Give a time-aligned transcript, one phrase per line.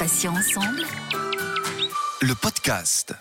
[0.00, 0.86] Patients ensemble.
[2.22, 3.14] Le podcast.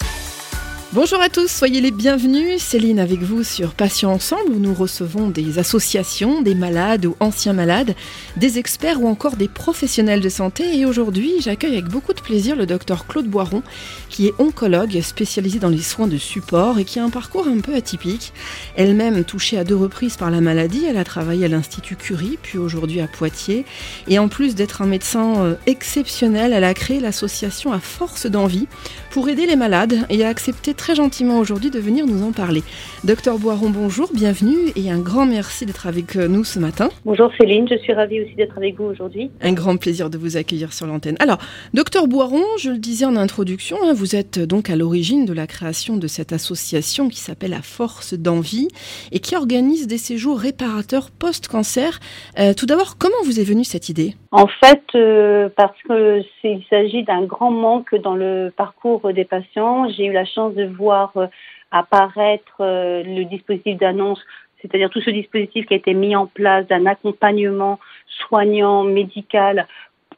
[0.92, 2.64] Bonjour à tous, soyez les bienvenus.
[2.64, 7.54] Céline avec vous sur Patients Ensemble où nous recevons des associations, des malades ou anciens
[7.54, 7.94] malades,
[8.38, 10.80] des experts ou encore des professionnels de santé.
[10.80, 13.62] Et aujourd'hui, j'accueille avec beaucoup de plaisir le docteur Claude Boiron,
[14.10, 17.60] qui est oncologue spécialisé dans les soins de support et qui a un parcours un
[17.60, 18.34] peu atypique.
[18.76, 22.58] Elle-même touchée à deux reprises par la maladie, elle a travaillé à l'Institut Curie, puis
[22.58, 23.64] aujourd'hui à Poitiers.
[24.08, 28.66] Et en plus d'être un médecin euh, exceptionnel, elle a créé l'association à force d'envie
[29.12, 32.64] pour aider les malades et a accepté très gentiment aujourd'hui de venir nous en parler.
[33.04, 36.88] Docteur Boiron, bonjour, bienvenue et un grand merci d'être avec euh, nous ce matin.
[37.04, 39.30] Bonjour Céline, je suis ravie aussi d'être avec vous aujourd'hui.
[39.42, 41.18] Un grand plaisir de vous accueillir sur l'antenne.
[41.20, 41.38] Alors,
[41.74, 45.48] docteur Boiron, je le disais en introduction, hein, vous êtes donc à l'origine de la
[45.48, 48.70] création de cette association qui s'appelle La Force d'Envie
[49.12, 52.00] et qui organise des séjours réparateurs post-cancer.
[52.40, 54.16] Euh, tout d'abord, comment vous est venue cette idée?
[54.32, 59.90] En fait, euh, parce qu'il s'agit d'un grand manque dans le parcours des patients.
[59.90, 61.28] J'ai eu la chance de voir euh,
[61.72, 64.20] apparaître euh, le dispositif d'annonce,
[64.62, 69.68] c'est-à-dire tout ce dispositif qui a été mis en place d'un accompagnement soignant, médical,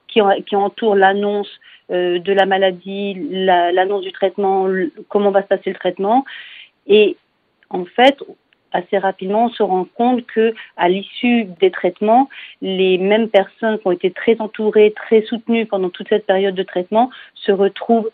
[0.10, 1.50] qui, qui entoure l'annonce
[1.92, 4.68] euh, de la maladie, l'annonce du traitement,
[5.08, 6.26] comment va se passer le traitement.
[6.86, 7.16] Et
[7.70, 8.18] en fait,
[8.72, 12.30] assez rapidement, on se rend compte que, à l'issue des traitements,
[12.62, 16.64] les mêmes personnes qui ont été très entourées, très soutenues pendant toute cette période de
[16.64, 18.10] traitement, se retrouvent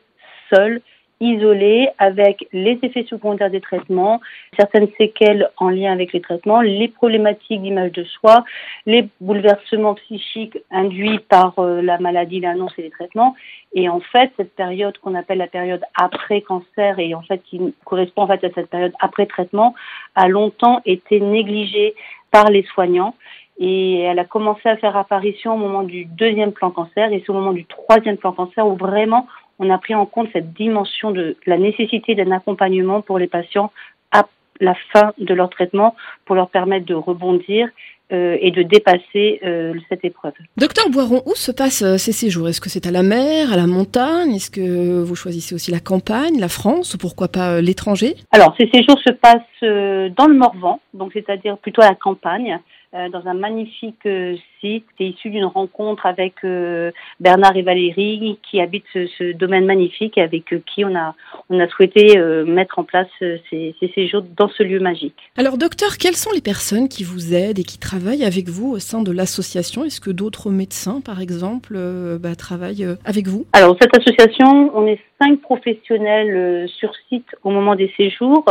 [0.54, 0.82] seules,
[1.20, 4.22] isolé avec les effets secondaires des traitements,
[4.58, 8.44] certaines séquelles en lien avec les traitements, les problématiques d'image de soi,
[8.86, 13.36] les bouleversements psychiques induits par euh, la maladie, l'annonce et les traitements.
[13.74, 17.60] Et en fait, cette période qu'on appelle la période après cancer et en fait qui
[17.86, 19.76] correspond en fait à cette période après traitement
[20.16, 21.96] a longtemps été négligée
[22.32, 23.16] par les soignants
[23.60, 27.30] et elle a commencé à faire apparition au moment du deuxième plan cancer et c'est
[27.32, 29.28] au moment du troisième plan cancer où vraiment
[29.60, 33.72] on a pris en compte cette dimension de la nécessité d'un accompagnement pour les patients
[34.12, 34.28] à
[34.60, 35.96] la fin de leur traitement
[36.26, 37.70] pour leur permettre de rebondir
[38.14, 40.32] euh, et de dépasser euh, cette épreuve.
[40.56, 42.48] Docteur Boiron, où se passent euh, ces séjours?
[42.48, 44.34] Est-ce que c'est à la mer, à la montagne?
[44.34, 48.16] Est-ce que vous choisissez aussi la campagne, la France ou pourquoi pas l'étranger?
[48.32, 52.60] Alors, ces séjours se passent dans le Morvan, donc c'est-à-dire plutôt à la campagne.
[52.94, 54.86] Euh, dans un magnifique euh, site.
[54.98, 60.22] C'est issu d'une rencontre avec euh, Bernard et Valérie qui habitent ce, domaine magnifique et
[60.22, 61.14] avec qui on a,
[61.50, 65.18] on a souhaité mettre en place ces, ces, séjours dans ce lieu magique.
[65.36, 68.80] Alors docteur, quelles sont les personnes qui vous aident et qui travaillent avec vous au
[68.80, 69.84] sein de l'association?
[69.84, 71.78] Est-ce que d'autres médecins, par exemple,
[72.20, 73.46] bah, travaillent avec vous?
[73.52, 78.46] Alors cette association, on est cinq professionnels sur site au moment des séjours.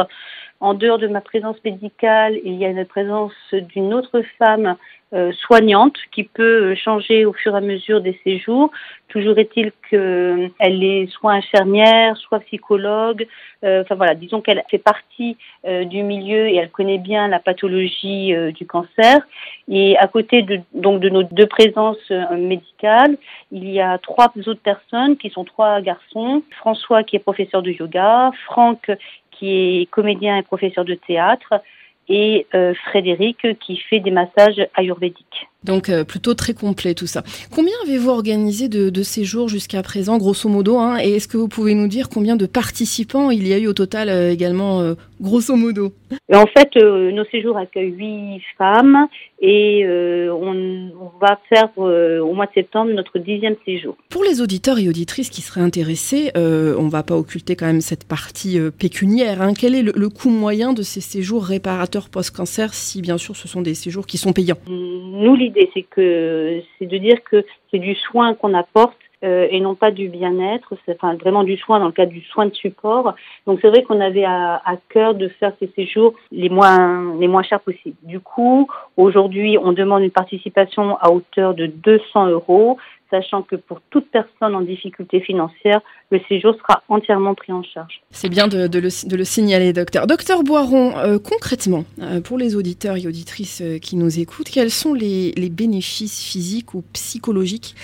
[0.61, 4.77] En dehors de ma présence médicale, il y a une présence d'une autre femme
[5.15, 8.73] euh, soignante qui peut changer au fur et à mesure des séjours.
[9.09, 13.29] Toujours est-il qu'elle est soit infirmière, soit psychologue.
[13.65, 17.39] Euh, enfin voilà, disons qu'elle fait partie euh, du milieu et elle connaît bien la
[17.39, 19.21] pathologie du cancer.
[19.69, 23.17] Et à côté de donc de nos deux présences médicales,
[23.53, 26.43] il y a trois autres personnes qui sont trois garçons.
[26.59, 28.91] François qui est professeur de yoga, Franck
[29.39, 31.61] qui est comédien et professeur de théâtre,
[32.09, 35.49] et euh, Frédéric qui fait des massages ayurvédiques.
[35.67, 37.23] Donc euh, plutôt très complet tout ça.
[37.55, 41.75] Combien avez-vous organisé de, séjours jusqu'à présent, grosso modo hein, Et est-ce que vous pouvez
[41.75, 45.93] nous dire combien de participants il y a eu au total euh, également, grosso modo?
[46.33, 49.07] En fait, nos séjours accueillent huit femmes
[49.41, 53.97] et on, va faire au mois de septembre notre dixième séjour.
[54.09, 57.81] Pour les auditeurs et auditrices qui seraient intéressés, on ne va pas occulter quand même
[57.81, 59.43] cette partie pécuniaire.
[59.43, 59.53] Hein.
[59.59, 63.63] Quel est le coût moyen de ces séjours réparateurs post-cancer si bien sûr ce sont
[63.63, 64.59] des séjours qui sont payants?
[64.69, 69.61] Nous, l'idée, c'est que c'est de dire que c'est du soin qu'on apporte euh, et
[69.61, 72.55] non pas du bien-être, c'est enfin vraiment du soin dans le cadre du soin de
[72.55, 73.15] support.
[73.47, 77.27] Donc c'est vrai qu'on avait à, à, cœur de faire ces séjours les moins les
[77.27, 77.97] moins chers possibles.
[78.03, 78.69] Du coup,
[78.99, 82.77] aujourd'hui, on demande une participation à hauteur de 200 euros
[83.11, 85.81] sachant que pour toute personne en difficulté financière,
[86.11, 88.01] le séjour sera entièrement pris en charge.
[88.11, 90.07] C'est bien de, le, signaler, docteur.
[90.07, 94.71] Docteur Boiron, euh, concrètement, euh, pour les auditeurs et auditrices euh, qui nous écoutent, quels
[94.71, 97.75] sont les, bénéfices physiques ou psychologiques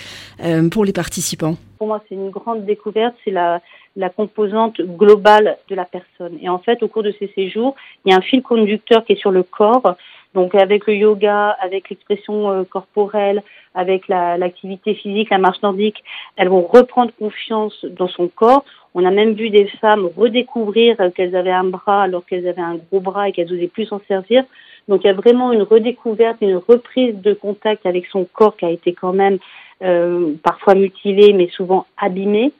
[0.69, 1.55] pour les participants?
[1.77, 3.61] Pour moi, c'est une grande découverte, c'est la,
[3.95, 6.37] la composante globale de la personne.
[6.41, 9.13] Et en fait, au cours de ces séjours, il y a un fil conducteur qui
[9.13, 9.95] est sur le corps
[10.33, 13.43] donc avec le yoga, avec l'expression euh, corporelle,
[13.75, 16.03] avec l'activité physique, la marche nordique,
[16.35, 18.63] elles vont reprendre confiance dans son corps.
[18.93, 22.75] On a même vu des femmes redécouvrir qu'elles avaient un bras alors qu'elles avaient un
[22.75, 24.43] gros bras et qu'elles n'osaient plus s'en servir.
[24.87, 28.65] Donc il y a vraiment une redécouverte, une reprise de contact avec son corps qui
[28.65, 29.39] a été quand même
[29.81, 32.51] euh, parfois mutilé, mais souvent abîmé.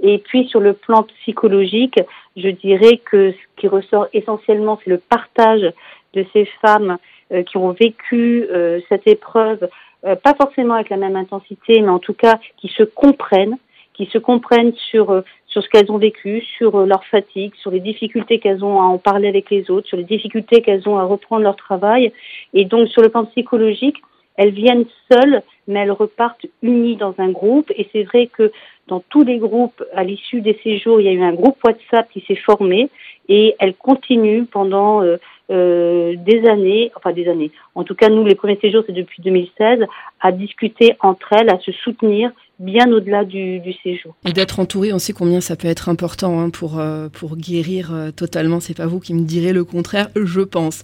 [0.00, 1.98] Et puis sur le plan psychologique,
[2.36, 5.72] je dirais que ce qui ressort essentiellement, c'est le partage
[6.14, 6.96] de ces femmes euh,
[7.42, 9.68] qui ont vécu euh, cette épreuve,
[10.06, 13.56] euh, pas forcément avec la même intensité, mais en tout cas qui se comprennent,
[13.94, 18.38] qui se comprennent sur sur ce qu'elles ont vécu, sur leur fatigue, sur les difficultés
[18.38, 21.42] qu'elles ont à en parler avec les autres, sur les difficultés qu'elles ont à reprendre
[21.42, 22.12] leur travail.
[22.52, 23.96] Et donc sur le plan psychologique,
[24.36, 27.72] elles viennent seules, mais elles repartent unies dans un groupe.
[27.76, 28.52] Et c'est vrai que
[28.88, 32.08] dans tous les groupes, à l'issue des séjours, il y a eu un groupe WhatsApp
[32.10, 32.90] qui s'est formé
[33.28, 35.18] et elles continuent pendant euh,
[35.50, 37.50] euh, des années, enfin des années.
[37.74, 39.80] En tout cas, nous, les premiers séjours, c'est depuis 2016,
[40.20, 44.14] à discuter entre elles, à se soutenir bien au-delà du, séjour.
[44.26, 47.94] Et d'être entouré, on sait combien ça peut être important hein, pour, euh, pour guérir
[47.94, 48.60] euh, totalement.
[48.60, 50.82] C'est pas vous qui me direz le contraire, je pense.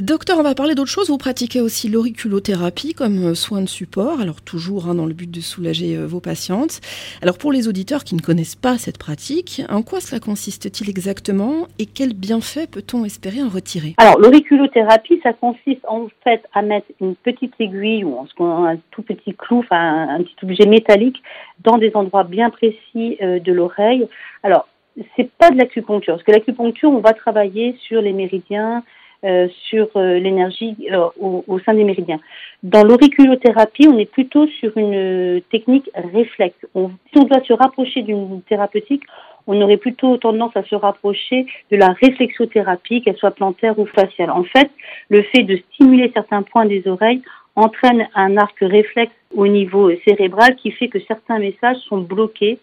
[0.00, 1.10] Docteur, on va parler d'autre chose.
[1.10, 5.40] Vous pratiquez aussi l'auriculothérapie comme soin de support, alors toujours hein, dans le but de
[5.40, 6.80] soulager vos patientes.
[7.22, 11.66] Alors pour les auditeurs qui ne connaissent pas cette pratique, en quoi cela consiste-t-il exactement
[11.78, 13.94] et quels bienfaits peut-on espérer en retirer?
[13.98, 19.34] Alors l'auriculothérapie, ça consiste en fait à mettre une petite aiguille ou un tout petit
[19.34, 21.22] clou, enfin un petit objet métallique
[21.62, 24.06] dans des endroits bien précis euh, de l'oreille.
[24.42, 24.68] Alors,
[25.16, 28.84] c'est pas de l'acupuncture, parce que l'acupuncture, on va travailler sur les méridiens,
[29.24, 30.76] euh, sur euh, l'énergie
[31.18, 32.20] au, au, sein des méridiens.
[32.62, 36.56] Dans l'auriculothérapie, on est plutôt sur une technique réflexe.
[36.74, 39.02] Si on doit se rapprocher d'une thérapeutique,
[39.46, 44.30] on aurait plutôt tendance à se rapprocher de la réflexothérapie, qu'elle soit plantaire ou faciale.
[44.30, 44.70] En fait,
[45.08, 47.22] le fait de stimuler certains points des oreilles
[47.56, 52.58] entraîne un arc réflexe au niveau cérébral qui fait que certains messages sont bloqués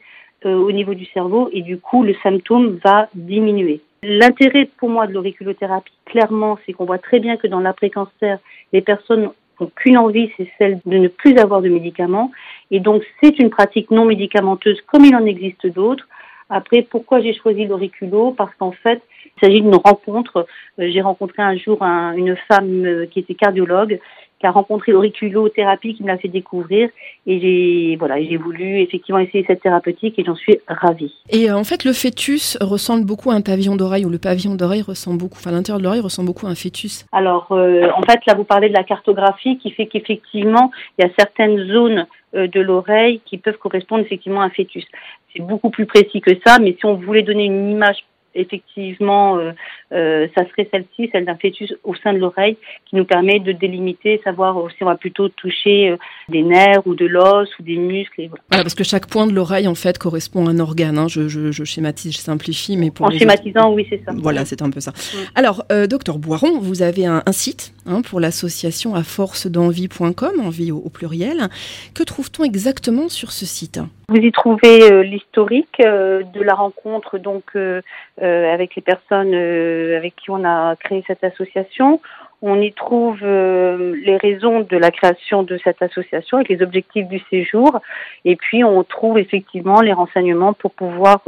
[0.46, 3.82] euh, au niveau du cerveau et du coup le symptôme va diminuer.
[4.04, 8.40] L'intérêt pour moi de l'auriculothérapie, clairement, c'est qu'on voit très bien que dans l'après-cancer,
[8.74, 12.32] les personnes n'ont qu'une envie, c'est celle de ne plus avoir de médicaments.
[12.72, 16.08] Et donc c'est une pratique non médicamenteuse comme il en existe d'autres.
[16.50, 18.32] Après, pourquoi j'ai choisi l'auriculo?
[18.32, 20.48] Parce qu'en fait, il s'agit d'une rencontre.
[20.80, 24.00] Euh, j'ai rencontré un jour une femme euh, qui était cardiologue
[24.42, 26.90] qui a rencontré l'auriculothérapie qui me l'a fait découvrir
[27.28, 31.14] et j'ai voilà j'ai voulu effectivement essayer cette thérapeutique et j'en suis ravie.
[31.30, 34.56] Et euh, en fait le fœtus ressemble beaucoup à un pavillon d'oreille ou le pavillon
[34.56, 37.06] d'oreille ressemble beaucoup enfin l'intérieur de l'oreille ressemble beaucoup à un fœtus.
[37.12, 41.08] Alors euh, en fait là vous parlez de la cartographie qui fait qu'effectivement il y
[41.08, 44.86] a certaines zones euh, de l'oreille qui peuvent correspondre effectivement à un fœtus.
[45.34, 47.98] C'est beaucoup plus précis que ça mais si on voulait donner une image
[48.36, 49.52] effectivement, euh,
[49.94, 53.52] euh, ça serait celle-ci, celle d'un fœtus au sein de l'oreille, qui nous permet de
[53.52, 55.98] délimiter, savoir si on va plutôt toucher euh,
[56.30, 58.30] des nerfs ou de l'os ou des muscles.
[58.50, 58.64] voilà.
[58.64, 60.98] parce que chaque point de l'oreille, en fait, correspond à un organe.
[60.98, 61.08] Hein.
[61.08, 64.12] Je, je, je, schématise, je simplifie, mais pour en schématisant, oui, c'est ça.
[64.16, 64.94] Voilà, c'est un peu ça.
[65.36, 70.40] Alors, euh, docteur Boiron, vous avez un, un site hein, pour l'association à force d'envie.com,
[70.40, 71.50] envie au, au pluriel.
[71.94, 73.80] Que trouve-t-on exactement sur ce site?
[74.12, 77.82] Vous y trouvez euh, l'historique euh, de la rencontre donc euh,
[78.20, 82.02] avec les personnes avec qui on a créé cette association.
[82.42, 87.22] On y trouve les raisons de la création de cette association avec les objectifs du
[87.30, 87.80] séjour.
[88.26, 91.22] Et puis on trouve effectivement les renseignements pour pouvoir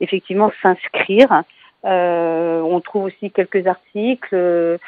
[0.00, 1.42] effectivement s'inscrire.
[1.84, 4.78] Euh, on trouve aussi quelques articles euh,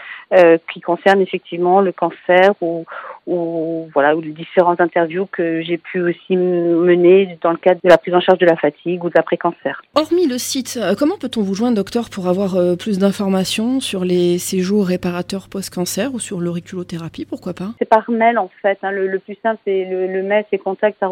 [0.73, 2.85] qui concernent effectivement le cancer ou,
[3.27, 7.89] ou voilà ou les différentes interviews que j'ai pu aussi mener dans le cadre de
[7.89, 9.83] la prise en charge de la fatigue ou d'après-cancer.
[9.97, 14.05] Hormis le site, euh, comment peut-on vous joindre, docteur, pour avoir euh, plus d'informations sur
[14.05, 17.71] les séjours réparateurs post-cancer ou sur l'auriculothérapie, pourquoi pas?
[17.81, 18.79] C'est par mail en fait.
[18.83, 18.93] Hein.
[18.93, 21.03] Le, le, plus simple, c'est le, le mail, c'est contact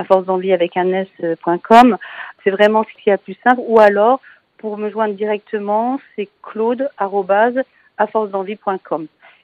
[0.00, 1.96] à force d'envie avec un s.com.
[2.42, 3.60] C'est vraiment ce qui est plus simple.
[3.66, 4.20] Ou alors,
[4.58, 6.88] pour me joindre directement, c'est claude.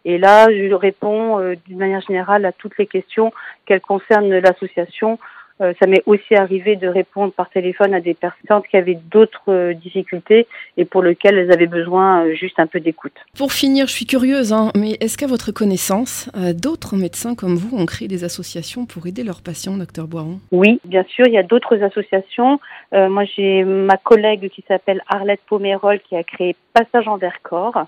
[0.05, 3.33] Et là, je réponds euh, d'une manière générale à toutes les questions
[3.67, 5.19] qu'elles concernent l'association
[5.61, 9.51] euh, ça m'est aussi arrivé de répondre par téléphone à des personnes qui avaient d'autres
[9.51, 10.47] euh, difficultés
[10.77, 13.15] et pour lesquelles elles avaient besoin euh, juste un peu d'écoute.
[13.39, 17.77] Pour finir, je suis curieuse, hein, mais est-ce qu'à votre connaissance, d'autres médecins comme vous
[17.77, 20.41] ont créé des associations pour aider leurs patients, docteur Boiron?
[20.53, 22.61] Oui, bien sûr, il y a d'autres associations.
[22.93, 27.87] moi, j'ai ma collègue qui s'appelle Arlette Pomérol qui a créé Passage en Vercors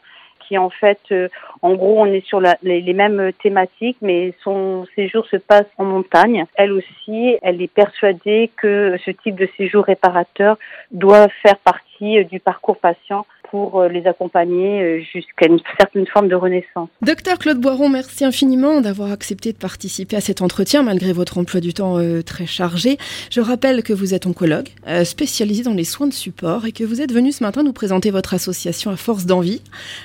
[0.49, 1.29] qui en fait, euh,
[1.63, 5.85] en gros, on est sur la, les, mêmes thématiques, mais son séjour se passe en
[5.85, 6.47] montagne.
[6.55, 10.57] Elle aussi, elle est persuadée que ce type de séjour réparateur
[10.91, 16.35] doit faire partie euh, du parcours patient pour les accompagner jusqu'à une certaine forme de
[16.35, 16.89] renaissance.
[17.03, 21.61] Docteur Claude Boiron, merci infiniment d'avoir accepté de participer à cet entretien malgré votre emploi
[21.61, 22.99] du temps très chargé.
[23.31, 24.69] Je rappelle que vous êtes oncologue,
[25.05, 28.11] spécialisé dans les soins de support et que vous êtes venu ce matin nous présenter
[28.11, 29.63] votre association à force d'envie,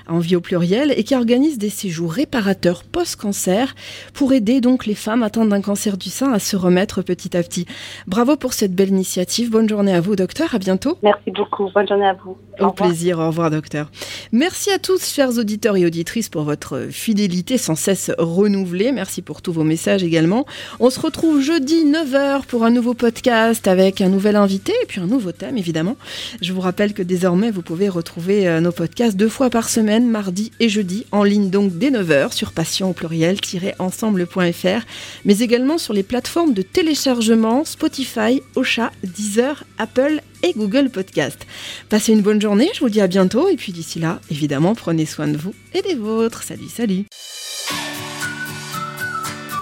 [0.08, 3.76] envie au pluriel, et qui organise des séjours réparateurs post-cancer
[4.14, 7.44] pour aider donc les femmes atteintes d'un cancer du sein à se remettre petit à
[7.44, 7.66] petit.
[8.08, 9.52] Bravo pour cette belle initiative.
[9.52, 10.54] Bonne journée à vous, docteur.
[10.56, 10.98] À bientôt.
[11.04, 11.70] Merci beaucoup.
[11.74, 12.38] Bonne journée à vous.
[12.60, 13.20] Au, plaisir.
[13.20, 13.92] Au revoir, docteur.
[14.32, 18.92] Merci à tous, chers auditeurs et auditrices, pour votre fidélité sans cesse renouvelée.
[18.92, 20.46] Merci pour tous vos messages également.
[20.80, 25.02] On se retrouve jeudi 9h pour un nouveau podcast avec un nouvel invité et puis
[25.02, 25.98] un nouveau thème, évidemment.
[26.42, 30.08] Je vous rappelle que désormais, vous pouvez retrouver euh, nos podcasts deux fois par semaine,
[30.08, 34.86] mardi et jeudi, en ligne donc dès 9h sur passion au pluriel-ensemble.fr,
[35.26, 41.48] mais également sur les plateformes de téléchargement Spotify, Ocha, Deezer, Apple et Google Podcast.
[41.90, 45.06] Passez une bonne journée, je vous dis à bientôt, et puis d'ici là, évidemment, prenez
[45.06, 46.44] soin de vous et des vôtres.
[46.44, 47.06] Salut, salut.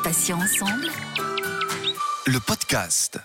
[0.03, 0.87] Passion ensemble.
[2.27, 3.19] Le podcast.